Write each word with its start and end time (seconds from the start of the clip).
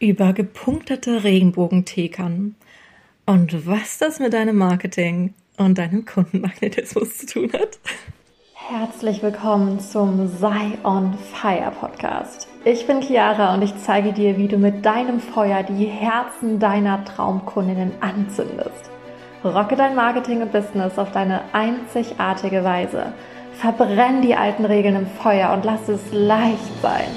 über 0.00 0.32
gepunktete 0.32 1.24
Regenbogenteekannen 1.24 2.54
und 3.26 3.66
was 3.66 3.98
das 3.98 4.20
mit 4.20 4.32
deinem 4.32 4.56
Marketing 4.56 5.34
und 5.56 5.78
deinem 5.78 6.04
Kundenmagnetismus 6.04 7.18
zu 7.18 7.26
tun 7.26 7.52
hat. 7.52 7.78
Herzlich 8.54 9.22
willkommen 9.22 9.80
zum 9.80 10.28
Sei 10.28 10.78
on 10.84 11.16
Fire 11.32 11.72
Podcast. 11.80 12.48
Ich 12.64 12.86
bin 12.86 13.00
Chiara 13.00 13.54
und 13.54 13.62
ich 13.62 13.74
zeige 13.78 14.12
dir, 14.12 14.36
wie 14.36 14.48
du 14.48 14.58
mit 14.58 14.84
deinem 14.84 15.20
Feuer 15.20 15.62
die 15.62 15.86
Herzen 15.86 16.60
deiner 16.60 17.04
Traumkundinnen 17.04 17.92
anzündest. 18.00 18.90
Rocke 19.44 19.76
dein 19.76 19.94
Marketing 19.94 20.42
und 20.42 20.52
Business 20.52 20.98
auf 20.98 21.12
deine 21.12 21.42
einzigartige 21.54 22.62
Weise. 22.62 23.12
Verbrenn 23.54 24.22
die 24.22 24.34
alten 24.34 24.64
Regeln 24.64 24.96
im 24.96 25.06
Feuer 25.06 25.52
und 25.52 25.64
lass 25.64 25.88
es 25.88 26.00
leicht 26.12 26.82
sein. 26.82 27.08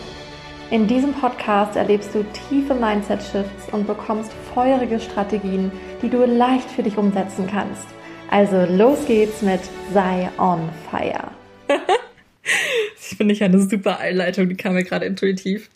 In 0.72 0.88
diesem 0.88 1.12
Podcast 1.12 1.76
erlebst 1.76 2.16
du 2.16 2.24
tiefe 2.48 2.74
Mindset-Shifts 2.74 3.74
und 3.74 3.88
bekommst 3.88 4.32
feurige 4.54 5.02
Strategien, 5.02 5.70
die 6.02 6.10
du 6.10 6.26
leicht 6.26 6.72
für 6.72 6.82
dich 6.82 6.96
umsetzen 6.96 7.46
kannst. 7.46 7.86
Also 8.30 8.64
los 8.74 9.06
geht's 9.06 9.42
mit 9.42 9.60
Sei 9.94 10.30
on 10.38 10.70
Fire. 10.90 11.32
das 11.68 13.18
finde 13.18 13.34
ich 13.34 13.44
eine 13.44 13.60
super 13.60 14.00
Einleitung, 14.00 14.48
die 14.48 14.56
kam 14.56 14.76
mir 14.76 14.86
gerade 14.86 15.06
intuitiv. 15.06 15.70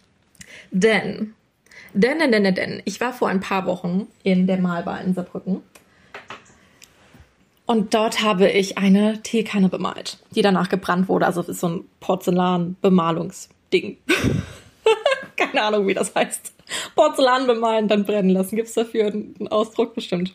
Denn, 0.72 1.34
denn, 1.94 2.18
denn, 2.20 2.32
denn, 2.32 2.56
denn, 2.56 2.82
ich 2.86 3.02
war 3.02 3.12
vor 3.12 3.28
ein 3.28 3.42
paar 3.42 3.66
Wochen 3.66 4.08
in 4.24 4.48
der 4.48 4.60
Malbar 4.60 5.02
in 5.02 5.14
Saarbrücken. 5.14 5.62
Und 7.66 7.94
dort 7.94 8.24
habe 8.24 8.48
ich 8.48 8.78
eine 8.78 9.22
Teekanne 9.24 9.68
bemalt, 9.68 10.20
die 10.32 10.42
danach 10.42 10.70
gebrannt 10.70 11.10
wurde. 11.10 11.26
Also 11.26 11.42
es 11.42 11.50
ist 11.50 11.60
so 11.60 11.68
ein 11.68 11.82
Porzellanbemalungsding. 12.00 13.98
Keine 15.38 15.64
Ahnung, 15.64 15.88
wie 15.88 15.94
das 15.94 16.14
heißt. 16.16 16.54
Porzellan 16.96 17.46
bemalen, 17.46 17.88
dann 17.88 18.06
brennen 18.06 18.30
lassen. 18.30 18.56
Gibt 18.56 18.70
es 18.70 18.74
dafür 18.74 19.08
einen 19.08 19.48
Ausdruck 19.50 19.94
bestimmt. 19.94 20.34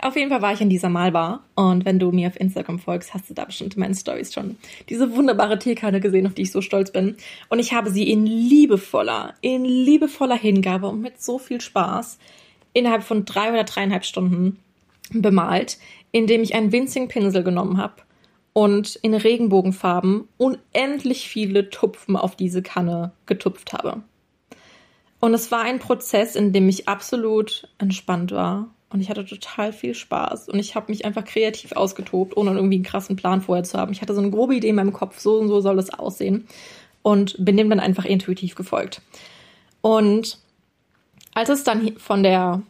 Auf 0.00 0.16
jeden 0.16 0.30
Fall 0.30 0.42
war 0.42 0.52
ich 0.52 0.60
in 0.60 0.70
dieser 0.70 0.88
Malbar 0.88 1.44
und 1.54 1.84
wenn 1.84 1.98
du 1.98 2.10
mir 2.10 2.28
auf 2.28 2.40
Instagram 2.40 2.78
folgst, 2.78 3.14
hast 3.14 3.30
du 3.30 3.34
da 3.34 3.44
bestimmt 3.44 3.74
in 3.74 3.80
meinen 3.80 3.94
Stories 3.94 4.32
schon 4.32 4.56
diese 4.88 5.14
wunderbare 5.14 5.58
Teekanne 5.58 6.00
gesehen, 6.00 6.26
auf 6.26 6.34
die 6.34 6.42
ich 6.42 6.52
so 6.52 6.62
stolz 6.62 6.90
bin. 6.90 7.16
Und 7.48 7.58
ich 7.58 7.72
habe 7.72 7.90
sie 7.90 8.10
in 8.10 8.26
liebevoller, 8.26 9.34
in 9.40 9.64
liebevoller 9.64 10.36
Hingabe 10.36 10.88
und 10.88 11.00
mit 11.00 11.22
so 11.22 11.38
viel 11.38 11.60
Spaß 11.60 12.18
innerhalb 12.72 13.02
von 13.02 13.24
drei 13.24 13.50
oder 13.50 13.64
dreieinhalb 13.64 14.04
Stunden 14.04 14.58
bemalt, 15.10 15.78
indem 16.12 16.42
ich 16.42 16.54
einen 16.54 16.72
winzigen 16.72 17.08
Pinsel 17.08 17.44
genommen 17.44 17.78
habe 17.78 18.02
und 18.52 18.96
in 18.96 19.14
Regenbogenfarben 19.14 20.26
unendlich 20.36 21.28
viele 21.28 21.70
Tupfen 21.70 22.16
auf 22.16 22.34
diese 22.34 22.62
Kanne 22.62 23.12
getupft 23.26 23.72
habe. 23.72 24.02
Und 25.20 25.34
es 25.34 25.50
war 25.50 25.62
ein 25.62 25.78
Prozess, 25.78 26.36
in 26.36 26.52
dem 26.52 26.68
ich 26.68 26.88
absolut 26.88 27.68
entspannt 27.78 28.30
war. 28.32 28.70
Und 28.90 29.00
ich 29.00 29.10
hatte 29.10 29.24
total 29.24 29.72
viel 29.72 29.94
Spaß. 29.94 30.48
Und 30.48 30.58
ich 30.58 30.74
habe 30.74 30.90
mich 30.90 31.04
einfach 31.04 31.24
kreativ 31.24 31.72
ausgetobt, 31.72 32.36
ohne 32.36 32.52
irgendwie 32.52 32.76
einen 32.76 32.84
krassen 32.84 33.16
Plan 33.16 33.42
vorher 33.42 33.64
zu 33.64 33.78
haben. 33.78 33.92
Ich 33.92 34.00
hatte 34.00 34.14
so 34.14 34.20
eine 34.20 34.30
grobe 34.30 34.54
Idee 34.54 34.68
in 34.68 34.76
meinem 34.76 34.92
Kopf, 34.92 35.18
so 35.18 35.38
und 35.38 35.48
so 35.48 35.60
soll 35.60 35.78
es 35.78 35.92
aussehen. 35.92 36.46
Und 37.02 37.36
bin 37.38 37.56
dem 37.56 37.68
dann 37.68 37.80
einfach 37.80 38.04
intuitiv 38.04 38.54
gefolgt. 38.54 39.02
Und 39.80 40.38
als 41.34 41.48
es 41.48 41.64
dann 41.64 41.96
von 41.98 42.22
der, 42.22 42.62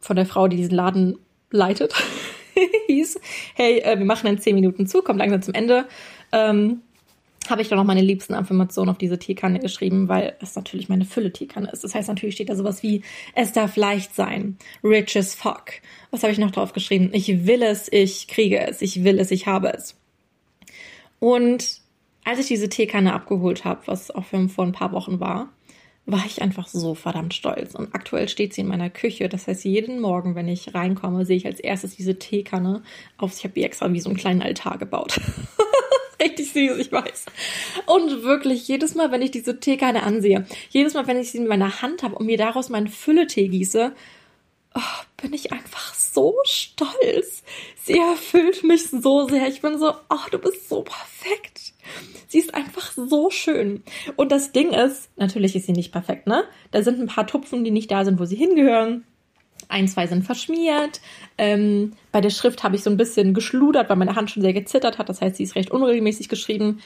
von 0.00 0.16
der 0.16 0.26
Frau, 0.26 0.48
die 0.48 0.56
diesen 0.56 0.74
Laden 0.74 1.18
leitet, 1.50 1.94
hieß, 2.86 3.20
hey, 3.54 3.80
äh, 3.80 3.98
wir 3.98 4.06
machen 4.06 4.26
in 4.26 4.38
zehn 4.38 4.54
Minuten 4.54 4.86
zu, 4.86 5.02
kommt 5.02 5.18
langsam 5.18 5.42
zum 5.42 5.54
Ende, 5.54 5.86
ähm, 6.32 6.80
habe 7.52 7.62
ich 7.62 7.68
dann 7.68 7.78
noch 7.78 7.84
meine 7.84 8.00
liebsten 8.00 8.34
Affirmationen 8.34 8.90
auf 8.90 8.98
diese 8.98 9.18
Teekanne 9.18 9.60
geschrieben, 9.60 10.08
weil 10.08 10.34
es 10.40 10.56
natürlich 10.56 10.88
meine 10.88 11.04
Fülle-Teekanne 11.04 11.70
ist. 11.70 11.84
Das 11.84 11.94
heißt, 11.94 12.08
natürlich 12.08 12.34
steht 12.34 12.48
da 12.48 12.56
sowas 12.56 12.82
wie, 12.82 13.02
es 13.34 13.52
darf 13.52 13.76
leicht 13.76 14.14
sein, 14.14 14.56
rich 14.82 15.16
as 15.16 15.34
fuck. 15.34 15.66
Was 16.10 16.22
habe 16.22 16.32
ich 16.32 16.38
noch 16.38 16.50
drauf 16.50 16.72
geschrieben? 16.72 17.10
Ich 17.12 17.46
will 17.46 17.62
es, 17.62 17.92
ich 17.92 18.26
kriege 18.26 18.58
es, 18.58 18.82
ich 18.82 19.04
will 19.04 19.20
es, 19.20 19.30
ich 19.30 19.46
habe 19.46 19.72
es. 19.72 19.96
Und 21.20 21.80
als 22.24 22.40
ich 22.40 22.46
diese 22.46 22.68
Teekanne 22.68 23.12
abgeholt 23.12 23.64
habe, 23.64 23.82
was 23.86 24.10
auch 24.10 24.24
für 24.24 24.48
vor 24.48 24.64
ein 24.64 24.72
paar 24.72 24.92
Wochen 24.92 25.20
war, 25.20 25.50
war 26.04 26.24
ich 26.26 26.42
einfach 26.42 26.66
so 26.66 26.94
verdammt 26.94 27.34
stolz. 27.34 27.74
Und 27.74 27.94
aktuell 27.94 28.28
steht 28.28 28.54
sie 28.54 28.62
in 28.62 28.66
meiner 28.66 28.90
Küche. 28.90 29.28
Das 29.28 29.46
heißt, 29.46 29.64
jeden 29.64 30.00
Morgen, 30.00 30.34
wenn 30.34 30.48
ich 30.48 30.74
reinkomme, 30.74 31.24
sehe 31.24 31.36
ich 31.36 31.46
als 31.46 31.60
erstes 31.60 31.96
diese 31.96 32.18
Teekanne 32.18 32.82
auf. 33.18 33.36
Ich 33.36 33.44
habe 33.44 33.54
die 33.54 33.62
extra 33.62 33.92
wie 33.92 34.00
so 34.00 34.08
einen 34.08 34.18
kleinen 34.18 34.42
Altar 34.42 34.78
gebaut. 34.78 35.20
richtig 36.22 36.52
süß, 36.52 36.78
ich 36.78 36.92
weiß. 36.92 37.26
Und 37.86 38.22
wirklich, 38.22 38.68
jedes 38.68 38.94
Mal, 38.94 39.10
wenn 39.10 39.22
ich 39.22 39.30
diese 39.30 39.60
Teekanne 39.60 40.02
ansehe, 40.02 40.46
jedes 40.70 40.94
Mal, 40.94 41.06
wenn 41.06 41.18
ich 41.18 41.30
sie 41.30 41.38
in 41.38 41.46
meiner 41.46 41.82
Hand 41.82 42.02
habe 42.02 42.16
und 42.16 42.26
mir 42.26 42.38
daraus 42.38 42.68
meinen 42.68 42.88
Fülletee 42.88 43.48
gieße, 43.48 43.92
oh, 44.74 45.04
bin 45.20 45.32
ich 45.32 45.52
einfach 45.52 45.94
so 45.94 46.34
stolz. 46.44 47.42
Sie 47.82 47.98
erfüllt 47.98 48.64
mich 48.64 48.88
so 48.88 49.28
sehr. 49.28 49.48
Ich 49.48 49.60
bin 49.60 49.78
so, 49.78 49.90
oh, 49.90 50.28
du 50.30 50.38
bist 50.38 50.68
so 50.68 50.82
perfekt. 50.82 51.72
Sie 52.28 52.38
ist 52.38 52.54
einfach 52.54 52.92
so 52.92 53.30
schön. 53.30 53.82
Und 54.16 54.32
das 54.32 54.52
Ding 54.52 54.70
ist, 54.70 55.10
natürlich 55.16 55.56
ist 55.56 55.66
sie 55.66 55.72
nicht 55.72 55.92
perfekt, 55.92 56.26
ne? 56.26 56.44
Da 56.70 56.82
sind 56.82 57.00
ein 57.00 57.08
paar 57.08 57.26
Tupfen, 57.26 57.64
die 57.64 57.70
nicht 57.70 57.90
da 57.90 58.04
sind, 58.04 58.18
wo 58.18 58.24
sie 58.24 58.36
hingehören. 58.36 59.04
Ein, 59.72 59.88
zwei 59.88 60.06
sind 60.06 60.24
verschmiert. 60.24 61.00
Ähm, 61.38 61.94
bei 62.12 62.20
der 62.20 62.30
Schrift 62.30 62.62
habe 62.62 62.76
ich 62.76 62.82
so 62.82 62.90
ein 62.90 62.96
bisschen 62.96 63.34
geschludert, 63.34 63.88
weil 63.88 63.96
meine 63.96 64.14
Hand 64.14 64.30
schon 64.30 64.42
sehr 64.42 64.52
gezittert 64.52 64.98
hat. 64.98 65.08
Das 65.08 65.20
heißt, 65.20 65.36
sie 65.36 65.44
ist 65.44 65.54
recht 65.54 65.70
unregelmäßig 65.70 66.28
geschrieben. 66.28 66.80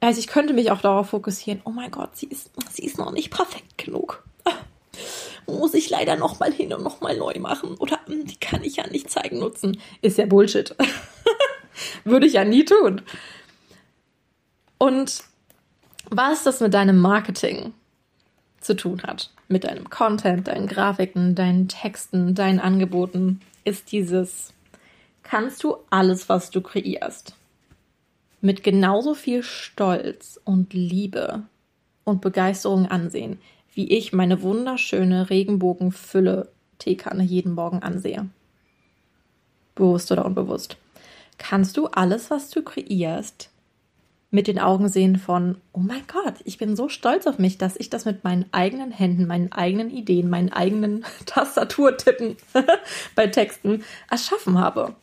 Also 0.00 0.18
ich 0.18 0.26
könnte 0.26 0.54
mich 0.54 0.70
auch 0.70 0.80
darauf 0.80 1.10
fokussieren, 1.10 1.60
oh 1.64 1.70
mein 1.70 1.90
Gott, 1.90 2.16
sie 2.16 2.26
ist, 2.26 2.50
sie 2.70 2.84
ist 2.84 2.98
noch 2.98 3.12
nicht 3.12 3.30
perfekt 3.30 3.76
genug. 3.76 4.24
Muss 5.46 5.74
ich 5.74 5.90
leider 5.90 6.16
nochmal 6.16 6.52
hin 6.52 6.72
und 6.72 6.82
nochmal 6.82 7.18
neu 7.18 7.34
machen. 7.38 7.76
Oder 7.76 7.98
hm, 8.06 8.24
die 8.24 8.38
kann 8.40 8.64
ich 8.64 8.76
ja 8.76 8.86
nicht 8.86 9.10
zeigen 9.10 9.38
nutzen. 9.38 9.78
Ist 10.00 10.16
ja 10.16 10.24
Bullshit. 10.24 10.74
Würde 12.04 12.26
ich 12.26 12.32
ja 12.32 12.44
nie 12.44 12.64
tun. 12.64 13.02
Und 14.78 15.24
was 16.08 16.44
das 16.44 16.60
mit 16.60 16.72
deinem 16.72 16.98
Marketing 16.98 17.74
zu 18.60 18.74
tun 18.74 19.02
hat, 19.02 19.30
mit 19.48 19.64
deinem 19.64 19.90
Content, 19.90 20.48
deinen 20.48 20.66
Grafiken, 20.66 21.34
deinen 21.34 21.68
Texten, 21.68 22.34
deinen 22.34 22.60
Angeboten, 22.60 23.40
ist 23.64 23.92
dieses, 23.92 24.52
kannst 25.22 25.64
du 25.64 25.76
alles, 25.90 26.28
was 26.28 26.50
du 26.50 26.60
kreierst, 26.60 27.34
mit 28.40 28.62
genauso 28.62 29.14
viel 29.14 29.42
Stolz 29.42 30.40
und 30.44 30.72
Liebe 30.72 31.42
und 32.04 32.20
Begeisterung 32.20 32.86
ansehen, 32.86 33.38
wie 33.74 33.90
ich 33.90 34.12
meine 34.12 34.42
wunderschöne 34.42 35.30
Regenbogenfülle 35.30 36.50
Teekanne 36.78 37.22
jeden 37.22 37.52
Morgen 37.52 37.82
ansehe. 37.82 38.28
Bewusst 39.74 40.10
oder 40.10 40.24
unbewusst. 40.24 40.76
Kannst 41.38 41.76
du 41.76 41.86
alles, 41.86 42.30
was 42.30 42.50
du 42.50 42.62
kreierst, 42.62 43.49
mit 44.30 44.46
den 44.46 44.58
Augen 44.58 44.88
sehen 44.88 45.16
von, 45.16 45.60
oh 45.72 45.80
mein 45.80 46.02
Gott, 46.06 46.34
ich 46.44 46.56
bin 46.58 46.76
so 46.76 46.88
stolz 46.88 47.26
auf 47.26 47.38
mich, 47.38 47.58
dass 47.58 47.76
ich 47.76 47.90
das 47.90 48.04
mit 48.04 48.22
meinen 48.22 48.46
eigenen 48.52 48.92
Händen, 48.92 49.26
meinen 49.26 49.50
eigenen 49.50 49.90
Ideen, 49.90 50.30
meinen 50.30 50.52
eigenen 50.52 51.04
Tastaturtippen 51.26 52.36
bei 53.14 53.26
Texten 53.26 53.84
erschaffen 54.08 54.58
habe. 54.58 54.94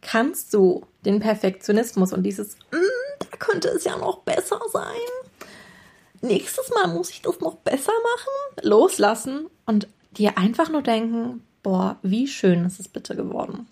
Kannst 0.00 0.54
du 0.54 0.86
den 1.04 1.18
Perfektionismus 1.18 2.12
und 2.12 2.22
dieses, 2.22 2.56
mm, 2.70 3.18
da 3.18 3.36
könnte 3.38 3.68
es 3.68 3.84
ja 3.84 3.96
noch 3.96 4.20
besser 4.20 4.60
sein, 4.72 4.82
nächstes 6.20 6.70
Mal 6.70 6.88
muss 6.88 7.10
ich 7.10 7.22
das 7.22 7.40
noch 7.40 7.56
besser 7.56 7.92
machen, 7.92 8.68
loslassen 8.68 9.46
und 9.64 9.88
dir 10.12 10.38
einfach 10.38 10.70
nur 10.70 10.82
denken, 10.82 11.42
boah, 11.62 11.98
wie 12.02 12.28
schön 12.28 12.64
ist 12.64 12.78
es 12.78 12.88
bitte 12.88 13.16
geworden. 13.16 13.66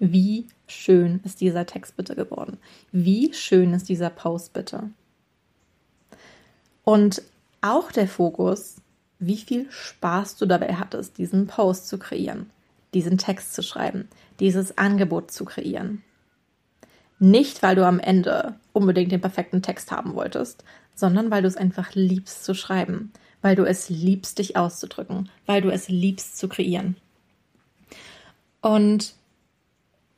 Wie 0.00 0.46
schön 0.66 1.20
ist 1.24 1.42
dieser 1.42 1.66
Text 1.66 1.94
bitte 1.94 2.16
geworden? 2.16 2.56
Wie 2.90 3.34
schön 3.34 3.74
ist 3.74 3.90
dieser 3.90 4.08
Post 4.08 4.54
bitte? 4.54 4.88
Und 6.84 7.22
auch 7.60 7.92
der 7.92 8.08
Fokus, 8.08 8.76
wie 9.18 9.36
viel 9.36 9.70
Spaß 9.70 10.36
du 10.36 10.46
dabei 10.46 10.76
hattest, 10.76 11.18
diesen 11.18 11.46
Post 11.46 11.86
zu 11.86 11.98
kreieren, 11.98 12.48
diesen 12.94 13.18
Text 13.18 13.52
zu 13.52 13.62
schreiben, 13.62 14.08
dieses 14.40 14.78
Angebot 14.78 15.30
zu 15.30 15.44
kreieren. 15.44 16.02
Nicht, 17.18 17.62
weil 17.62 17.76
du 17.76 17.86
am 17.86 18.00
Ende 18.00 18.54
unbedingt 18.72 19.12
den 19.12 19.20
perfekten 19.20 19.60
Text 19.60 19.92
haben 19.92 20.14
wolltest, 20.14 20.64
sondern 20.94 21.30
weil 21.30 21.42
du 21.42 21.48
es 21.48 21.58
einfach 21.58 21.94
liebst 21.94 22.44
zu 22.44 22.54
schreiben, 22.54 23.12
weil 23.42 23.54
du 23.54 23.64
es 23.64 23.90
liebst, 23.90 24.38
dich 24.38 24.56
auszudrücken, 24.56 25.28
weil 25.44 25.60
du 25.60 25.70
es 25.70 25.88
liebst 25.88 26.38
zu 26.38 26.48
kreieren. 26.48 26.96
Und 28.62 29.14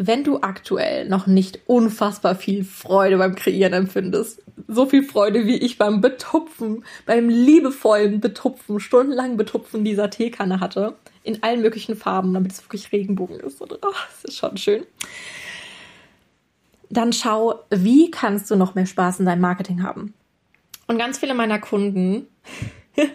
wenn 0.06 0.24
du 0.24 0.40
aktuell 0.40 1.08
noch 1.08 1.26
nicht 1.26 1.60
unfassbar 1.66 2.34
viel 2.34 2.64
Freude 2.64 3.18
beim 3.18 3.34
Kreieren 3.34 3.72
empfindest, 3.72 4.42
so 4.66 4.86
viel 4.86 5.04
Freude 5.04 5.46
wie 5.46 5.56
ich 5.56 5.78
beim 5.78 6.00
Betupfen, 6.00 6.84
beim 7.06 7.28
liebevollen 7.28 8.20
Betupfen, 8.20 8.80
stundenlang 8.80 9.36
Betupfen 9.36 9.84
dieser 9.84 10.10
Teekanne 10.10 10.60
hatte, 10.60 10.96
in 11.22 11.42
allen 11.42 11.62
möglichen 11.62 11.94
Farben, 11.94 12.34
damit 12.34 12.52
es 12.52 12.64
wirklich 12.64 12.90
Regenbogen 12.90 13.38
ist. 13.40 13.60
Und, 13.60 13.72
oh, 13.72 13.78
das 13.82 14.24
ist 14.24 14.36
schon 14.36 14.56
schön. 14.56 14.84
Dann 16.90 17.12
schau, 17.12 17.60
wie 17.70 18.10
kannst 18.10 18.50
du 18.50 18.56
noch 18.56 18.74
mehr 18.74 18.86
Spaß 18.86 19.20
in 19.20 19.26
deinem 19.26 19.40
Marketing 19.40 19.82
haben? 19.82 20.14
Und 20.88 20.98
ganz 20.98 21.18
viele 21.18 21.34
meiner 21.34 21.60
Kunden 21.60 22.26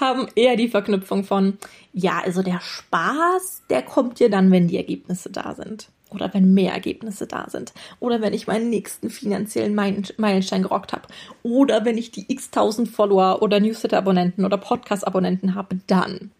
haben 0.00 0.28
eher 0.36 0.56
die 0.56 0.68
Verknüpfung 0.68 1.24
von, 1.24 1.58
ja, 1.92 2.20
also 2.24 2.42
der 2.42 2.60
Spaß, 2.60 3.62
der 3.68 3.82
kommt 3.82 4.20
dir 4.20 4.30
dann, 4.30 4.52
wenn 4.52 4.68
die 4.68 4.76
Ergebnisse 4.76 5.30
da 5.30 5.54
sind. 5.54 5.88
Oder 6.10 6.34
wenn 6.34 6.52
mehr 6.52 6.72
Ergebnisse 6.72 7.26
da 7.26 7.48
sind. 7.48 7.72
Oder 7.98 8.20
wenn 8.20 8.34
ich 8.34 8.46
meinen 8.46 8.68
nächsten 8.68 9.10
finanziellen 9.10 9.74
Meilenstein 9.74 10.62
gerockt 10.62 10.92
habe. 10.92 11.08
Oder 11.42 11.84
wenn 11.84 11.96
ich 11.96 12.10
die 12.10 12.26
x 12.28 12.50
tausend 12.50 12.88
Follower 12.88 13.42
oder 13.42 13.60
Newsletter-Abonnenten 13.60 14.44
oder 14.44 14.58
Podcast-Abonnenten 14.58 15.54
habe, 15.54 15.78
dann. 15.86 16.30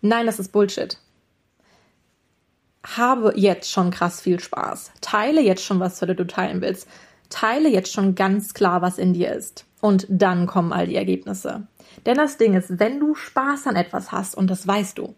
Nein, 0.00 0.26
das 0.26 0.38
ist 0.38 0.52
Bullshit. 0.52 0.98
Habe 2.84 3.34
jetzt 3.36 3.70
schon 3.70 3.90
krass 3.90 4.20
viel 4.20 4.40
Spaß. 4.40 4.92
Teile 5.00 5.42
jetzt 5.42 5.62
schon, 5.62 5.80
was 5.80 5.98
du 5.98 6.26
teilen 6.26 6.62
willst. 6.62 6.88
Teile 7.28 7.68
jetzt 7.68 7.92
schon 7.92 8.14
ganz 8.14 8.54
klar, 8.54 8.80
was 8.80 8.98
in 8.98 9.12
dir 9.12 9.34
ist. 9.34 9.66
Und 9.80 10.06
dann 10.08 10.46
kommen 10.46 10.72
all 10.72 10.86
die 10.86 10.96
Ergebnisse. 10.96 11.66
Denn 12.06 12.16
das 12.16 12.38
Ding 12.38 12.54
ist, 12.54 12.78
wenn 12.78 13.00
du 13.00 13.14
Spaß 13.14 13.66
an 13.66 13.76
etwas 13.76 14.12
hast, 14.12 14.34
und 14.34 14.48
das 14.48 14.66
weißt 14.66 14.98
du, 14.98 15.14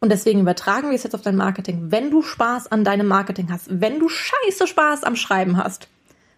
und 0.00 0.10
deswegen 0.10 0.40
übertragen 0.40 0.88
wir 0.88 0.94
es 0.94 1.02
jetzt 1.02 1.14
auf 1.14 1.22
dein 1.22 1.36
Marketing, 1.36 1.90
wenn 1.90 2.10
du 2.10 2.22
Spaß 2.22 2.70
an 2.70 2.84
deinem 2.84 3.06
Marketing 3.06 3.50
hast, 3.50 3.80
wenn 3.80 3.98
du 3.98 4.08
scheiße 4.08 4.66
Spaß 4.66 5.04
am 5.04 5.16
Schreiben 5.16 5.56
hast, 5.56 5.88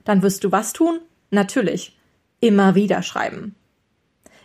dann 0.05 0.23
wirst 0.23 0.45
du 0.45 0.53
was 0.53 0.73
tun? 0.73 1.01
Natürlich. 1.31 1.99
Immer 2.41 2.75
wieder 2.75 3.03
schreiben. 3.03 3.57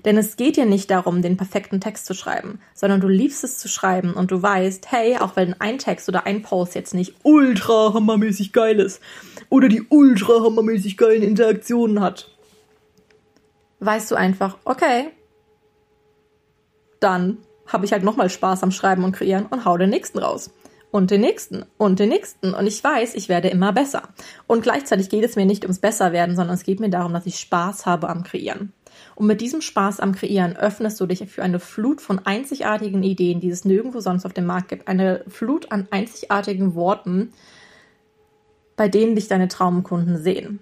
Denn 0.04 0.18
es 0.18 0.36
geht 0.36 0.58
dir 0.58 0.66
nicht 0.66 0.92
darum, 0.92 1.22
den 1.22 1.38
perfekten 1.38 1.80
Text 1.80 2.06
zu 2.06 2.14
schreiben, 2.14 2.60
sondern 2.74 3.00
du 3.00 3.08
liebst 3.08 3.44
es 3.44 3.60
zu 3.60 3.70
schreiben 3.70 4.14
und 4.14 4.32
du 4.32 4.42
weißt, 4.42 4.92
hey, 4.92 5.18
auch 5.18 5.36
wenn 5.36 5.54
ein 5.62 5.78
Text 5.78 6.10
oder 6.10 6.26
ein 6.26 6.42
Post 6.42 6.76
jetzt 6.76 6.94
nicht 6.94 7.16
ultra 7.24 7.94
hammermäßig 7.94 8.52
geil 8.52 8.80
ist 8.80 9.02
oder 9.50 9.70
die 9.70 9.86
ultra 9.88 10.44
hammermäßig 10.44 10.98
geilen 10.98 11.24
Interaktionen 11.24 12.02
hat, 12.02 12.30
weißt 13.80 14.12
du 14.12 14.16
einfach, 14.16 14.58
okay, 14.66 15.12
dann 17.00 17.38
habe 17.74 17.86
ich 17.86 17.92
halt 17.92 18.04
nochmal 18.04 18.30
Spaß 18.30 18.64
am 18.64 18.72
Schreiben 18.72 19.04
und 19.04 19.12
Kreieren 19.14 19.48
und 19.48 19.66
hau 19.66 19.78
den 19.78 19.90
nächsten 19.90 20.20
raus. 20.20 20.52
Und 20.92 21.10
den 21.10 21.22
nächsten 21.22 21.66
und 21.78 21.98
den 22.00 22.10
nächsten. 22.10 22.54
Und 22.54 22.68
ich 22.68 22.84
weiß, 22.84 23.16
ich 23.16 23.28
werde 23.28 23.48
immer 23.48 23.74
besser. 23.74 24.04
Und 24.46 24.62
gleichzeitig 24.62 25.10
geht 25.10 25.24
es 25.24 25.36
mir 25.36 25.48
nicht 25.48 25.64
ums 25.64 25.80
Besserwerden, 25.80 26.36
sondern 26.36 26.54
es 26.54 26.64
geht 26.64 26.80
mir 26.80 26.92
darum, 26.92 27.14
dass 27.14 27.26
ich 27.26 27.40
Spaß 27.40 27.88
habe 27.88 28.10
am 28.10 28.24
Kreieren. 28.24 28.74
Und 29.16 29.26
mit 29.26 29.42
diesem 29.42 29.62
Spaß 29.62 30.00
am 30.00 30.14
Kreieren 30.14 30.56
öffnest 30.56 31.00
du 31.00 31.08
dich 31.08 31.28
für 31.28 31.42
eine 31.42 31.60
Flut 31.60 32.00
von 32.00 32.20
einzigartigen 32.20 33.02
Ideen, 33.02 33.40
die 33.40 33.50
es 33.50 33.66
nirgendwo 33.66 34.02
sonst 34.02 34.26
auf 34.26 34.34
dem 34.34 34.46
Markt 34.46 34.70
gibt. 34.70 34.88
Eine 34.88 35.24
Flut 35.28 35.72
an 35.72 35.88
einzigartigen 35.90 36.76
Worten, 36.76 37.34
bei 38.76 38.88
denen 38.88 39.16
dich 39.16 39.28
deine 39.28 39.48
Traumkunden 39.48 40.18
sehen. 40.18 40.60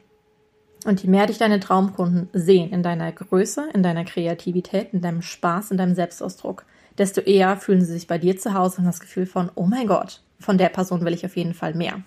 Und 0.85 1.03
je 1.03 1.09
mehr 1.09 1.27
dich 1.27 1.37
deine 1.37 1.59
Traumkunden 1.59 2.29
sehen 2.33 2.71
in 2.71 2.83
deiner 2.83 3.11
Größe, 3.11 3.69
in 3.73 3.83
deiner 3.83 4.03
Kreativität, 4.03 4.93
in 4.93 5.01
deinem 5.01 5.21
Spaß, 5.21 5.71
in 5.71 5.77
deinem 5.77 5.93
Selbstausdruck, 5.93 6.65
desto 6.97 7.21
eher 7.21 7.57
fühlen 7.57 7.81
sie 7.81 7.93
sich 7.93 8.07
bei 8.07 8.17
dir 8.17 8.37
zu 8.37 8.53
Hause 8.53 8.79
und 8.79 8.85
das 8.85 8.99
Gefühl 8.99 9.25
von, 9.25 9.51
oh 9.55 9.65
mein 9.65 9.87
Gott, 9.87 10.21
von 10.39 10.57
der 10.57 10.69
Person 10.69 11.05
will 11.05 11.13
ich 11.13 11.25
auf 11.25 11.35
jeden 11.37 11.53
Fall 11.53 11.73
mehr. 11.73 12.01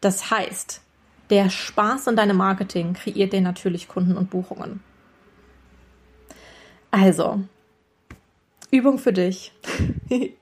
Das 0.00 0.30
heißt, 0.30 0.80
der 1.30 1.50
Spaß 1.50 2.08
in 2.08 2.16
deinem 2.16 2.36
Marketing 2.36 2.94
kreiert 2.94 3.32
dir 3.32 3.40
natürlich 3.40 3.88
Kunden 3.88 4.16
und 4.16 4.30
Buchungen. 4.30 4.80
Also, 6.90 7.40
Übung 8.70 8.98
für 8.98 9.12
dich. 9.12 9.52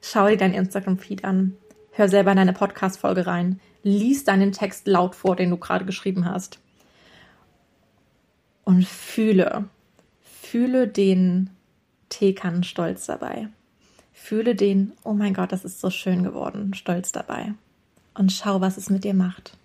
Schau 0.00 0.28
dir 0.28 0.36
dein 0.36 0.54
Instagram-Feed 0.54 1.24
an. 1.24 1.56
Hör 1.92 2.08
selber 2.08 2.32
in 2.32 2.36
deine 2.36 2.52
Podcast-Folge 2.52 3.26
rein. 3.26 3.60
Lies 3.82 4.24
deinen 4.24 4.52
Text 4.52 4.86
laut 4.86 5.14
vor, 5.14 5.36
den 5.36 5.50
du 5.50 5.56
gerade 5.56 5.84
geschrieben 5.84 6.24
hast 6.24 6.60
und 8.64 8.86
fühle, 8.86 9.68
fühle 10.20 10.88
den 10.88 11.50
Teekannenstolz 12.12 13.06
dabei. 13.06 13.48
Fühle 14.12 14.54
den, 14.54 14.92
oh 15.02 15.14
mein 15.14 15.34
Gott, 15.34 15.50
das 15.50 15.64
ist 15.64 15.80
so 15.80 15.90
schön 15.90 16.22
geworden, 16.22 16.74
Stolz 16.74 17.10
dabei. 17.10 17.54
Und 18.14 18.30
schau, 18.30 18.60
was 18.60 18.76
es 18.76 18.90
mit 18.90 19.04
dir 19.04 19.14
macht. 19.14 19.56